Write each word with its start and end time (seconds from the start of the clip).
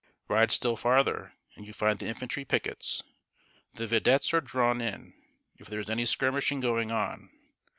Ride 0.27 0.49
still 0.49 0.75
farther, 0.75 1.33
and 1.55 1.63
you 1.67 1.73
find 1.73 1.99
the 1.99 2.07
infantry 2.07 2.43
pickets. 2.43 3.03
The 3.75 3.85
vedettes 3.85 4.33
are 4.33 4.41
drawn 4.41 4.81
in, 4.81 5.13
if 5.59 5.67
there 5.67 5.79
is 5.79 5.91
any 5.91 6.07
skirmishing 6.07 6.59
going 6.59 6.89
on. 6.91 7.29